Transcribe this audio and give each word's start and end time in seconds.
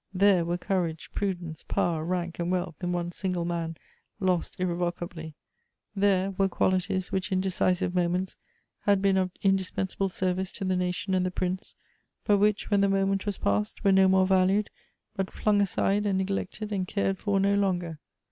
There 0.15 0.45
were 0.45 0.57
courage, 0.57 1.11
prudence, 1.13 1.61
power, 1.61 2.03
rank, 2.03 2.39
and 2.39 2.51
wealth 2.51 2.75
in 2.81 2.91
one 2.91 3.11
single 3.11 3.45
man, 3.45 3.77
lost 4.19 4.59
irrevocably; 4.59 5.35
there 5.95 6.31
were 6.31 6.49
qualities 6.49 7.11
which, 7.11 7.31
in 7.31 7.39
decisive 7.39 7.93
moments, 7.93 8.35
had 8.85 8.99
been 8.99 9.15
of 9.15 9.29
indispensable 9.43 10.09
service 10.09 10.51
to 10.53 10.65
the 10.65 10.75
nation 10.75 11.13
and 11.13 11.23
tlie 11.23 11.35
prince; 11.35 11.75
but 12.25 12.39
which, 12.39 12.71
when 12.71 12.81
the 12.81 12.89
moment 12.89 13.27
was 13.27 13.37
passed, 13.37 13.83
were 13.83 13.91
no 13.91 14.07
more 14.07 14.25
valued, 14.25 14.71
but 15.15 15.29
flung 15.29 15.61
aside 15.61 16.07
and 16.07 16.17
neglected, 16.17 16.71
and 16.71 16.87
cared 16.87 17.19
for 17.19 17.39
no 17.39 17.53
longer. 17.53 17.99